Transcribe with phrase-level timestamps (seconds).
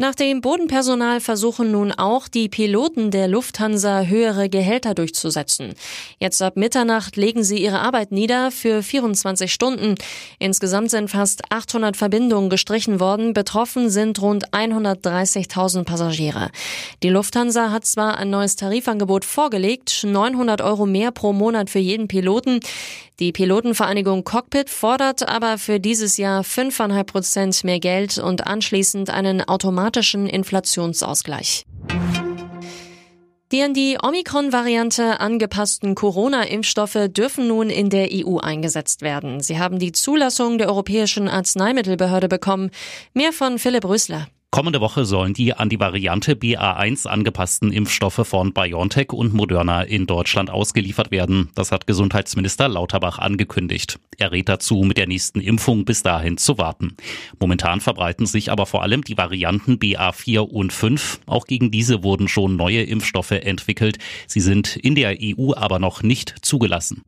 [0.00, 5.74] Nach dem Bodenpersonal versuchen nun auch die Piloten der Lufthansa höhere Gehälter durchzusetzen.
[6.20, 9.96] Jetzt ab Mitternacht legen sie ihre Arbeit nieder für 24 Stunden.
[10.38, 13.32] Insgesamt sind fast 800 Verbindungen gestrichen worden.
[13.32, 16.52] Betroffen sind rund 130.000 Passagiere.
[17.02, 22.06] Die Lufthansa hat zwar ein neues Tarifangebot vorgelegt, 900 Euro mehr pro Monat für jeden
[22.06, 22.60] Piloten.
[23.18, 29.42] Die Pilotenvereinigung Cockpit fordert aber für dieses Jahr 5,5 Prozent mehr Geld und anschließend einen
[29.42, 29.87] automatischen
[30.26, 31.64] Inflationsausgleich.
[33.50, 39.40] Die an die Omikron-Variante angepassten Corona-Impfstoffe dürfen nun in der EU eingesetzt werden.
[39.40, 42.70] Sie haben die Zulassung der Europäischen Arzneimittelbehörde bekommen.
[43.14, 44.28] Mehr von Philipp Rösler.
[44.50, 50.06] Kommende Woche sollen die an die Variante BA1 angepassten Impfstoffe von BioNTech und Moderna in
[50.06, 51.50] Deutschland ausgeliefert werden.
[51.54, 53.98] Das hat Gesundheitsminister Lauterbach angekündigt.
[54.16, 56.96] Er rät dazu, mit der nächsten Impfung bis dahin zu warten.
[57.38, 61.20] Momentan verbreiten sich aber vor allem die Varianten BA4 und 5.
[61.26, 63.98] Auch gegen diese wurden schon neue Impfstoffe entwickelt.
[64.26, 67.02] Sie sind in der EU aber noch nicht zugelassen.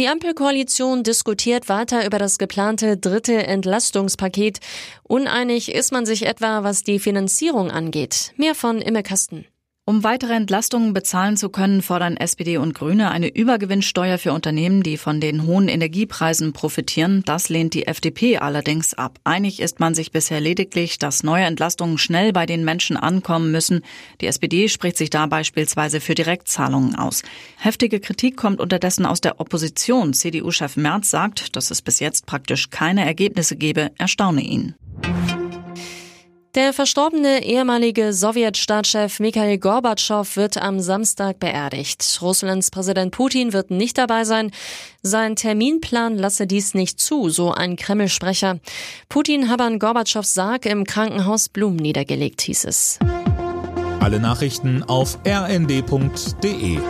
[0.00, 4.58] Die Ampelkoalition diskutiert weiter über das geplante dritte Entlastungspaket.
[5.02, 8.32] Uneinig ist man sich etwa, was die Finanzierung angeht.
[8.38, 9.44] Mehr von Imme Kasten.
[9.86, 14.96] Um weitere Entlastungen bezahlen zu können, fordern SPD und Grüne eine Übergewinnsteuer für Unternehmen, die
[14.96, 17.22] von den hohen Energiepreisen profitieren.
[17.24, 19.18] Das lehnt die FDP allerdings ab.
[19.24, 23.80] Einig ist man sich bisher lediglich, dass neue Entlastungen schnell bei den Menschen ankommen müssen.
[24.20, 27.22] Die SPD spricht sich da beispielsweise für Direktzahlungen aus.
[27.56, 30.12] Heftige Kritik kommt unterdessen aus der Opposition.
[30.12, 34.76] CDU-Chef Merz sagt, dass es bis jetzt praktisch keine Ergebnisse gebe, erstaune ihn.
[36.56, 42.18] Der verstorbene ehemalige Sowjetstaatschef Mikhail Gorbatschow wird am Samstag beerdigt.
[42.20, 44.50] Russlands Präsident Putin wird nicht dabei sein.
[45.00, 48.58] Sein Terminplan lasse dies nicht zu, so ein Kreml-Sprecher.
[49.08, 52.98] Putin habe an Gorbatschows Sarg im Krankenhaus Blumen niedergelegt, hieß es.
[54.00, 56.80] Alle Nachrichten auf rnd.de